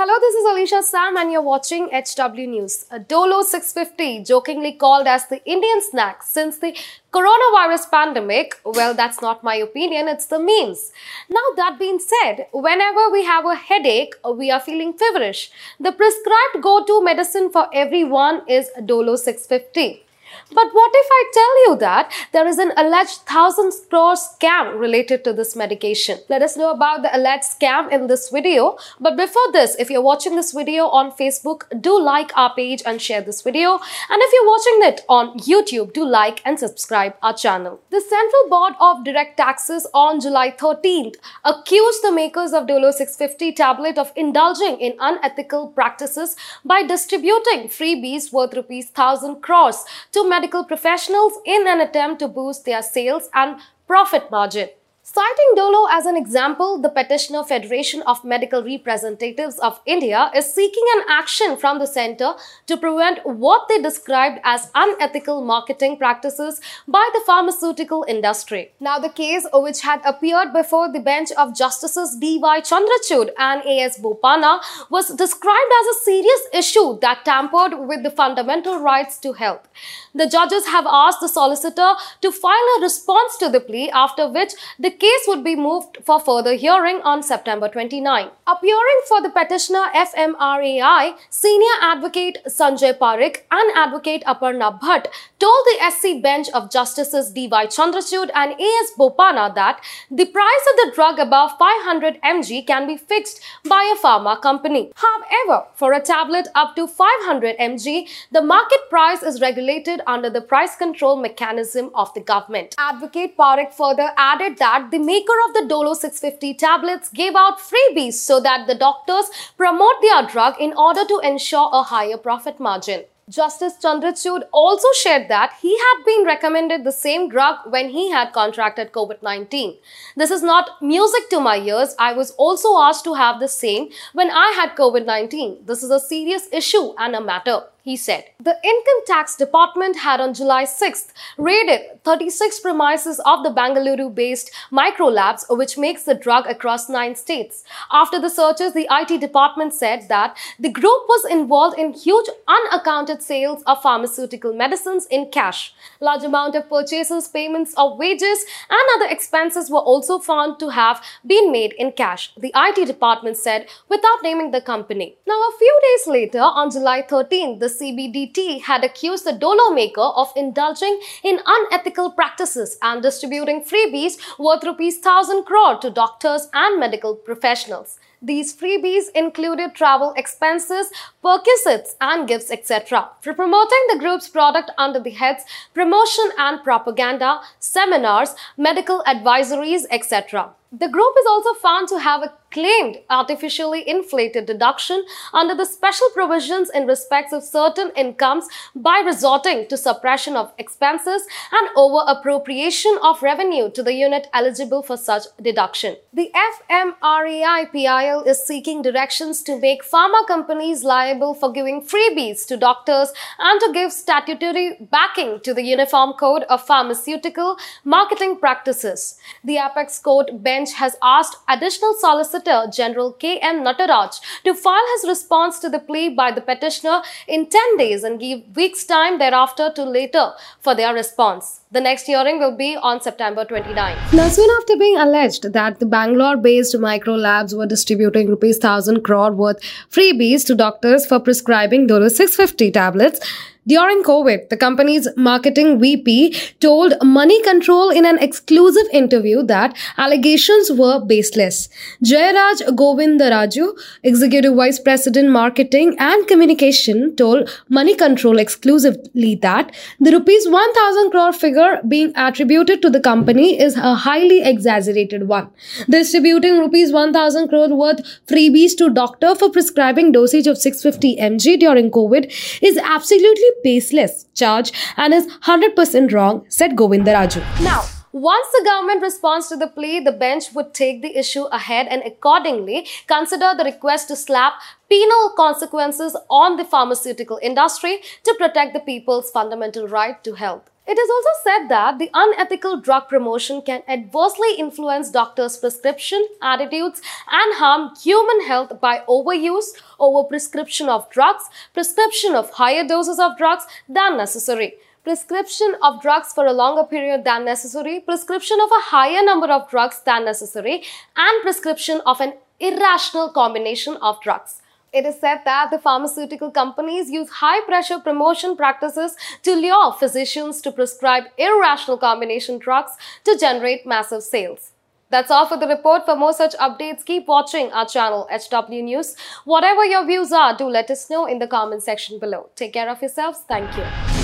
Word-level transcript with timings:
Hello, 0.00 0.14
this 0.20 0.32
is 0.32 0.44
Alicia 0.44 0.80
Sam, 0.84 1.16
and 1.16 1.32
you're 1.32 1.42
watching 1.42 1.88
HW 1.90 2.46
News. 2.46 2.86
A 2.88 3.00
Dolo 3.00 3.42
650, 3.42 4.22
jokingly 4.22 4.70
called 4.70 5.08
as 5.08 5.26
the 5.26 5.44
Indian 5.44 5.80
snack 5.82 6.22
since 6.22 6.58
the 6.58 6.72
coronavirus 7.12 7.90
pandemic. 7.90 8.60
Well, 8.64 8.94
that's 8.94 9.20
not 9.20 9.42
my 9.42 9.56
opinion, 9.56 10.06
it's 10.06 10.26
the 10.26 10.38
memes. 10.38 10.92
Now, 11.28 11.42
that 11.56 11.80
being 11.80 11.98
said, 11.98 12.46
whenever 12.52 13.10
we 13.10 13.24
have 13.24 13.44
a 13.44 13.56
headache 13.56 14.14
we 14.24 14.52
are 14.52 14.60
feeling 14.60 14.92
feverish, 14.92 15.50
the 15.80 15.90
prescribed 15.90 16.62
go 16.62 16.84
to 16.84 17.02
medicine 17.02 17.50
for 17.50 17.66
everyone 17.74 18.42
is 18.46 18.70
Dolo 18.86 19.16
650. 19.16 20.04
But 20.52 20.68
what 20.72 20.90
if 20.94 21.06
I 21.10 21.24
tell 21.32 21.64
you 21.64 21.78
that 21.80 22.12
there 22.32 22.46
is 22.46 22.58
an 22.58 22.72
alleged 22.76 23.20
thousand 23.26 23.72
crore 23.88 24.14
scam 24.14 24.78
related 24.78 25.24
to 25.24 25.32
this 25.32 25.54
medication? 25.54 26.18
Let 26.28 26.42
us 26.42 26.56
know 26.56 26.70
about 26.70 27.02
the 27.02 27.14
alleged 27.16 27.44
scam 27.44 27.92
in 27.92 28.06
this 28.06 28.30
video. 28.30 28.76
But 29.00 29.16
before 29.16 29.52
this, 29.52 29.76
if 29.78 29.90
you're 29.90 30.02
watching 30.02 30.36
this 30.36 30.52
video 30.52 30.86
on 30.88 31.12
Facebook, 31.12 31.64
do 31.80 32.00
like 32.00 32.36
our 32.36 32.54
page 32.54 32.82
and 32.86 33.00
share 33.00 33.20
this 33.20 33.42
video. 33.42 33.72
And 33.74 34.22
if 34.26 34.32
you're 34.32 34.46
watching 34.46 34.78
it 34.92 35.04
on 35.08 35.38
YouTube, 35.38 35.92
do 35.92 36.04
like 36.04 36.40
and 36.44 36.58
subscribe 36.58 37.14
our 37.22 37.34
channel. 37.34 37.80
The 37.90 38.00
Central 38.00 38.48
Board 38.48 38.74
of 38.80 39.04
Direct 39.04 39.36
Taxes 39.36 39.86
on 39.92 40.20
July 40.20 40.50
13th 40.50 41.16
accused 41.44 42.02
the 42.02 42.12
makers 42.12 42.52
of 42.52 42.66
Dolo 42.66 42.90
650 42.90 43.52
tablet 43.52 43.98
of 43.98 44.12
indulging 44.16 44.80
in 44.80 44.94
unethical 45.00 45.68
practices 45.68 46.36
by 46.64 46.82
distributing 46.82 47.68
freebies 47.68 48.32
worth 48.32 48.54
rupees 48.54 48.86
1000 48.94 49.40
crores 49.42 49.84
to 50.12 50.17
medical 50.26 50.64
professionals 50.64 51.34
in 51.44 51.66
an 51.68 51.80
attempt 51.80 52.20
to 52.20 52.28
boost 52.28 52.64
their 52.64 52.82
sales 52.82 53.28
and 53.34 53.60
profit 53.86 54.30
margin. 54.30 54.68
Citing 55.10 55.54
Dolo 55.56 55.88
as 55.90 56.04
an 56.04 56.18
example, 56.18 56.78
the 56.82 56.90
petitioner 56.90 57.42
Federation 57.42 58.02
of 58.02 58.22
Medical 58.24 58.62
Representatives 58.62 59.58
of 59.58 59.80
India 59.86 60.30
is 60.36 60.52
seeking 60.52 60.84
an 60.96 61.04
action 61.08 61.56
from 61.56 61.78
the 61.78 61.86
centre 61.86 62.34
to 62.66 62.76
prevent 62.76 63.24
what 63.24 63.68
they 63.70 63.80
described 63.80 64.38
as 64.44 64.70
unethical 64.74 65.42
marketing 65.42 65.96
practices 65.96 66.60
by 66.86 67.08
the 67.14 67.22
pharmaceutical 67.24 68.04
industry. 68.06 68.72
Now, 68.80 68.98
the 68.98 69.08
case 69.08 69.46
which 69.50 69.80
had 69.80 70.02
appeared 70.04 70.52
before 70.52 70.92
the 70.92 71.00
bench 71.00 71.32
of 71.38 71.56
Justices 71.56 72.14
D.Y. 72.20 72.60
Chandrachud 72.60 73.30
and 73.38 73.62
A.S. 73.64 73.98
Bopanna 73.98 74.60
was 74.90 75.08
described 75.14 75.72
as 75.80 75.86
a 75.86 76.00
serious 76.00 76.42
issue 76.52 76.98
that 77.00 77.24
tampered 77.24 77.88
with 77.88 78.02
the 78.02 78.10
fundamental 78.10 78.78
rights 78.78 79.16
to 79.20 79.32
health. 79.32 79.68
The 80.14 80.28
judges 80.28 80.66
have 80.66 80.84
asked 80.86 81.20
the 81.20 81.28
solicitor 81.28 81.94
to 82.20 82.30
file 82.30 82.68
a 82.76 82.82
response 82.82 83.38
to 83.38 83.48
the 83.48 83.60
plea, 83.60 83.90
after 83.90 84.28
which 84.28 84.52
the 84.78 84.97
case 84.98 85.24
would 85.26 85.44
be 85.44 85.54
moved 85.56 85.98
for 86.04 86.18
further 86.20 86.54
hearing 86.54 87.00
on 87.02 87.22
September 87.22 87.68
29. 87.68 88.30
Appearing 88.46 89.00
for 89.06 89.22
the 89.22 89.30
petitioner 89.30 89.84
FMRAI, 89.94 91.16
senior 91.30 91.76
advocate 91.82 92.38
Sanjay 92.46 92.96
Parikh 92.98 93.42
and 93.50 93.76
advocate 93.76 94.24
Aparna 94.24 94.78
Bhatt 94.80 95.06
told 95.38 95.66
the 95.66 95.90
SC 95.90 96.22
bench 96.22 96.48
of 96.50 96.70
Justices 96.70 97.30
D.Y. 97.30 97.66
Chandrachud 97.66 98.30
and 98.34 98.52
A.S. 98.52 98.92
Bopanna 98.98 99.54
that 99.54 99.80
the 100.10 100.26
price 100.26 100.64
of 100.70 100.76
the 100.76 100.92
drug 100.94 101.18
above 101.18 101.52
500 101.58 102.20
mg 102.22 102.66
can 102.66 102.86
be 102.86 102.96
fixed 102.96 103.40
by 103.68 103.94
a 103.94 103.98
pharma 104.04 104.40
company. 104.40 104.90
However, 104.96 105.66
for 105.74 105.92
a 105.92 106.00
tablet 106.00 106.48
up 106.54 106.74
to 106.76 106.86
500 106.86 107.56
mg, 107.58 108.08
the 108.32 108.42
market 108.42 108.80
price 108.90 109.22
is 109.22 109.40
regulated 109.40 110.00
under 110.06 110.30
the 110.30 110.40
price 110.40 110.76
control 110.76 111.16
mechanism 111.16 111.90
of 111.94 112.12
the 112.14 112.20
government. 112.20 112.74
Advocate 112.78 113.36
Parikh 113.36 113.72
further 113.72 114.10
added 114.16 114.58
that 114.58 114.87
the 114.90 114.98
maker 114.98 115.32
of 115.46 115.54
the 115.54 115.66
Dolo 115.68 115.94
650 115.94 116.54
tablets 116.54 117.10
gave 117.10 117.34
out 117.34 117.58
freebies 117.58 118.14
so 118.14 118.40
that 118.40 118.66
the 118.66 118.74
doctors 118.74 119.30
promote 119.56 120.00
their 120.02 120.26
drug 120.26 120.54
in 120.60 120.72
order 120.74 121.04
to 121.04 121.20
ensure 121.22 121.68
a 121.72 121.82
higher 121.82 122.16
profit 122.16 122.58
margin. 122.58 123.04
Justice 123.28 123.74
Chandrachud 123.82 124.44
also 124.52 124.88
shared 125.02 125.28
that 125.28 125.54
he 125.60 125.76
had 125.76 126.04
been 126.04 126.24
recommended 126.24 126.84
the 126.84 126.92
same 126.92 127.28
drug 127.28 127.56
when 127.66 127.90
he 127.90 128.10
had 128.10 128.32
contracted 128.32 128.92
COVID 128.92 129.22
19. 129.22 129.76
This 130.16 130.30
is 130.30 130.42
not 130.42 130.80
music 130.80 131.28
to 131.30 131.38
my 131.38 131.58
ears. 131.58 131.94
I 131.98 132.14
was 132.14 132.30
also 132.32 132.78
asked 132.78 133.04
to 133.04 133.14
have 133.14 133.38
the 133.38 133.48
same 133.48 133.90
when 134.14 134.30
I 134.30 134.52
had 134.56 134.76
COVID 134.76 135.04
19. 135.04 135.66
This 135.66 135.82
is 135.82 135.90
a 135.90 136.00
serious 136.00 136.48
issue 136.52 136.94
and 136.96 137.14
a 137.14 137.20
matter 137.20 137.64
he 137.88 137.96
said. 137.96 138.24
The 138.38 138.56
Income 138.72 139.00
Tax 139.06 139.34
Department 139.34 139.96
had 140.00 140.20
on 140.20 140.34
July 140.34 140.64
6th 140.64 141.08
raided 141.38 141.80
36 142.04 142.60
premises 142.60 143.18
of 143.24 143.42
the 143.44 143.50
Bangalore 143.50 144.10
based 144.10 144.50
Microlabs, 144.70 145.44
which 145.48 145.78
makes 145.78 146.02
the 146.02 146.14
drug 146.14 146.46
across 146.46 146.90
nine 146.90 147.14
states. 147.14 147.64
After 147.90 148.20
the 148.20 148.28
searches, 148.28 148.74
the 148.74 148.86
IT 148.90 149.20
department 149.20 149.72
said 149.72 150.08
that 150.08 150.36
the 150.58 150.74
group 150.80 151.02
was 151.08 151.24
involved 151.30 151.78
in 151.78 151.94
huge 151.94 152.28
unaccounted 152.46 153.22
sales 153.22 153.62
of 153.66 153.82
pharmaceutical 153.82 154.52
medicines 154.52 155.06
in 155.10 155.30
cash. 155.30 155.72
Large 156.00 156.24
amount 156.24 156.54
of 156.56 156.68
purchases, 156.68 157.28
payments 157.28 157.72
of 157.78 157.96
wages, 157.96 158.44
and 158.68 158.94
other 158.96 159.10
expenses 159.10 159.70
were 159.70 159.86
also 159.92 160.18
found 160.18 160.58
to 160.60 160.68
have 160.80 161.02
been 161.26 161.50
made 161.50 161.72
in 161.78 161.92
cash, 161.92 162.32
the 162.36 162.52
IT 162.54 162.86
department 162.86 163.38
said 163.38 163.66
without 163.88 164.22
naming 164.22 164.50
the 164.50 164.60
company. 164.60 165.16
Now, 165.26 165.40
a 165.40 165.58
few 165.58 165.74
days 165.88 166.06
later, 166.18 166.42
on 166.60 166.70
July 166.70 167.02
13th, 167.02 167.60
the 167.60 167.77
CBDT 167.80 168.62
had 168.62 168.84
accused 168.84 169.24
the 169.24 169.32
Dolo 169.32 169.70
maker 169.74 170.00
of 170.00 170.32
indulging 170.36 171.00
in 171.22 171.40
unethical 171.46 172.10
practices 172.10 172.78
and 172.82 173.02
distributing 173.02 173.62
freebies 173.62 174.18
worth 174.38 174.64
rupees 174.64 174.96
1000 174.96 175.44
crore 175.44 175.78
to 175.78 175.90
doctors 175.90 176.48
and 176.52 176.80
medical 176.80 177.14
professionals. 177.14 177.98
These 178.20 178.56
freebies 178.56 179.10
included 179.14 179.74
travel 179.74 180.12
expenses, 180.16 180.90
perquisites, 181.22 181.94
and 182.00 182.26
gifts, 182.26 182.50
etc. 182.50 183.10
For 183.20 183.32
promoting 183.32 183.84
the 183.88 183.98
group's 183.98 184.28
product 184.28 184.72
under 184.76 184.98
the 184.98 185.10
heads 185.10 185.44
promotion 185.72 186.30
and 186.36 186.62
propaganda, 186.64 187.40
seminars, 187.60 188.34
medical 188.56 189.04
advisories, 189.06 189.84
etc. 189.90 190.50
The 190.72 190.88
group 190.88 191.14
is 191.20 191.26
also 191.26 191.54
found 191.54 191.88
to 191.88 192.00
have 192.00 192.22
a 192.22 192.34
claimed 192.50 192.98
artificially 193.10 193.88
inflated 193.88 194.46
deduction 194.46 195.04
under 195.32 195.54
the 195.54 195.64
special 195.64 196.08
provisions 196.14 196.70
in 196.70 196.86
respect 196.86 197.32
of 197.32 197.42
certain 197.42 197.90
incomes 197.96 198.46
by 198.74 199.02
resorting 199.04 199.66
to 199.68 199.76
suppression 199.76 200.36
of 200.36 200.52
expenses 200.58 201.26
and 201.52 201.68
over 201.76 202.04
appropriation 202.06 202.96
of 203.02 203.22
revenue 203.22 203.70
to 203.70 203.82
the 203.82 203.94
unit 203.94 204.28
eligible 204.32 204.82
for 204.82 204.96
such 204.96 205.24
deduction. 205.42 205.96
The 206.12 206.30
FMRAI 206.34 207.72
PIL 207.72 208.22
is 208.24 208.44
seeking 208.44 208.82
directions 208.82 209.42
to 209.44 209.58
make 209.58 209.82
pharma 209.82 210.26
companies 210.26 210.84
liable 210.84 211.34
for 211.34 211.52
giving 211.52 211.82
freebies 211.82 212.46
to 212.46 212.56
doctors 212.56 213.12
and 213.38 213.60
to 213.60 213.72
give 213.72 213.92
statutory 213.92 214.76
backing 214.90 215.40
to 215.40 215.54
the 215.54 215.62
Uniform 215.62 216.12
Code 216.14 216.44
of 216.44 216.66
Pharmaceutical 216.66 217.56
Marketing 217.84 218.38
Practices. 218.38 219.18
The 219.44 219.58
Apex 219.58 219.98
Court 219.98 220.42
bench 220.42 220.72
has 220.74 220.96
asked 221.02 221.36
additional 221.48 221.94
Solicitor 222.38 222.70
General 222.70 223.12
K. 223.12 223.38
M. 223.38 223.64
Nataraj 223.64 224.20
to 224.44 224.54
file 224.54 224.88
his 224.94 225.08
response 225.08 225.58
to 225.58 225.68
the 225.68 225.78
plea 225.78 226.08
by 226.08 226.30
the 226.30 226.40
petitioner 226.40 227.02
in 227.26 227.46
10 227.46 227.76
days 227.76 228.04
and 228.04 228.20
give 228.20 228.40
weeks 228.54 228.84
time 228.84 229.18
thereafter 229.18 229.70
to 229.74 229.84
later 229.84 230.32
for 230.60 230.74
their 230.74 230.94
response. 230.94 231.60
The 231.72 231.80
next 231.80 232.06
hearing 232.06 232.38
will 232.38 232.56
be 232.56 232.76
on 232.76 233.00
September 233.00 233.44
29. 233.44 233.96
Now, 234.14 234.28
soon 234.28 234.48
after 234.58 234.76
being 234.76 234.96
alleged 234.96 235.52
that 235.52 235.80
the 235.80 235.86
Bangalore-based 235.86 236.78
Micro 236.78 237.14
Labs 237.14 237.54
were 237.54 237.66
distributing 237.66 238.28
rupees 238.28 238.56
1000 238.56 239.02
crore 239.02 239.32
worth 239.32 239.60
freebies 239.90 240.46
to 240.46 240.54
doctors 240.54 241.06
for 241.06 241.20
prescribing 241.20 241.86
Dolo 241.86 242.08
650 242.08 242.70
tablets, 242.70 243.20
during 243.68 244.02
COVID, 244.02 244.48
the 244.48 244.56
company's 244.56 245.06
marketing 245.16 245.78
VP 245.78 246.34
told 246.60 246.94
Money 247.02 247.42
Control 247.42 247.90
in 247.90 248.06
an 248.06 248.18
exclusive 248.18 248.86
interview 248.92 249.42
that 249.42 249.76
allegations 249.98 250.72
were 250.72 251.00
baseless. 251.04 251.68
Jayaraj 252.02 252.62
Govindaraju, 252.82 253.78
Executive 254.02 254.54
Vice 254.54 254.78
President 254.78 255.28
Marketing 255.30 255.94
and 255.98 256.26
Communication, 256.26 257.14
told 257.16 257.50
Money 257.68 257.94
Control 257.94 258.38
exclusively 258.38 259.34
that 259.42 259.74
the 260.00 260.12
rupees 260.12 260.48
1000 260.48 261.10
crore 261.10 261.32
figure 261.32 261.80
being 261.86 262.12
attributed 262.16 262.80
to 262.80 262.88
the 262.88 263.00
company 263.00 263.60
is 263.60 263.76
a 263.76 263.94
highly 263.94 264.42
exaggerated 264.42 265.28
one. 265.28 265.50
Distributing 265.90 266.58
rupees 266.58 266.90
1000 266.92 267.48
crore 267.48 267.68
worth 267.68 268.00
freebies 268.26 268.76
to 268.78 268.88
doctor 268.88 269.34
for 269.34 269.50
prescribing 269.50 270.10
dosage 270.12 270.46
of 270.46 270.56
650 270.56 271.16
mg 271.16 271.60
during 271.60 271.90
COVID 271.90 272.32
is 272.62 272.78
absolutely 272.78 273.48
baseless 273.62 274.26
charge 274.34 274.72
and 274.96 275.14
is 275.14 275.26
100% 275.44 276.12
wrong, 276.12 276.44
said 276.48 276.76
Govindaraju. 276.76 277.42
Now, 277.62 277.84
once 278.12 278.48
the 278.52 278.64
government 278.64 279.02
responds 279.02 279.48
to 279.48 279.56
the 279.56 279.66
plea, 279.66 280.00
the 280.00 280.12
bench 280.12 280.54
would 280.54 280.72
take 280.72 281.02
the 281.02 281.16
issue 281.16 281.44
ahead 281.44 281.86
and 281.88 282.02
accordingly 282.04 282.86
consider 283.06 283.52
the 283.56 283.64
request 283.64 284.08
to 284.08 284.16
slap 284.16 284.54
penal 284.88 285.34
consequences 285.36 286.16
on 286.30 286.56
the 286.56 286.64
pharmaceutical 286.64 287.38
industry 287.42 288.00
to 288.24 288.34
protect 288.38 288.72
the 288.72 288.80
people's 288.80 289.30
fundamental 289.30 289.86
right 289.86 290.24
to 290.24 290.34
health. 290.34 290.70
It 290.88 290.98
is 290.98 291.10
also 291.10 291.28
said 291.44 291.68
that 291.68 291.98
the 291.98 292.10
unethical 292.14 292.80
drug 292.80 293.08
promotion 293.08 293.60
can 293.60 293.82
adversely 293.86 294.54
influence 294.54 295.10
doctors' 295.10 295.58
prescription, 295.58 296.26
attitudes, 296.40 297.02
and 297.30 297.56
harm 297.56 297.94
human 298.02 298.46
health 298.46 298.80
by 298.80 299.02
overuse, 299.06 299.66
overprescription 300.00 300.88
of 300.88 301.10
drugs, 301.10 301.44
prescription 301.74 302.34
of 302.34 302.50
higher 302.52 302.86
doses 302.88 303.18
of 303.18 303.36
drugs 303.36 303.66
than 303.86 304.16
necessary 304.16 304.78
prescription 305.04 305.74
of 305.82 306.02
drugs 306.02 306.34
for 306.34 306.44
a 306.44 306.52
longer 306.52 306.84
period 306.84 307.24
than 307.24 307.42
necessary, 307.42 307.98
prescription 307.98 308.58
of 308.60 308.70
a 308.70 308.82
higher 308.90 309.24
number 309.24 309.46
of 309.46 309.70
drugs 309.70 310.02
than 310.04 310.22
necessary, 310.26 310.82
and 311.16 311.42
prescription 311.42 312.02
of 312.04 312.20
an 312.20 312.34
irrational 312.60 313.30
combination 313.30 313.96
of 314.02 314.20
drugs. 314.20 314.60
It 314.92 315.04
is 315.04 315.20
said 315.20 315.40
that 315.44 315.70
the 315.70 315.78
pharmaceutical 315.78 316.50
companies 316.50 317.10
use 317.10 317.28
high 317.28 317.60
pressure 317.66 317.98
promotion 317.98 318.56
practices 318.56 319.16
to 319.42 319.54
lure 319.54 319.92
physicians 319.92 320.62
to 320.62 320.72
prescribe 320.72 321.24
irrational 321.36 321.98
combination 321.98 322.58
drugs 322.58 322.92
to 323.24 323.36
generate 323.38 323.86
massive 323.86 324.22
sales. 324.22 324.72
That's 325.10 325.30
all 325.30 325.46
for 325.46 325.58
the 325.58 325.66
report. 325.66 326.04
For 326.04 326.16
more 326.16 326.32
such 326.32 326.54
updates, 326.56 327.04
keep 327.04 327.26
watching 327.26 327.72
our 327.72 327.86
channel 327.86 328.28
HW 328.30 328.82
News. 328.82 329.16
Whatever 329.44 329.84
your 329.84 330.06
views 330.06 330.32
are, 330.32 330.56
do 330.56 330.66
let 330.66 330.90
us 330.90 331.08
know 331.08 331.26
in 331.26 331.38
the 331.38 331.46
comment 331.46 331.82
section 331.82 332.18
below. 332.18 332.50
Take 332.56 332.74
care 332.74 332.90
of 332.90 333.00
yourselves. 333.00 333.40
Thank 333.48 333.74
you. 333.76 334.17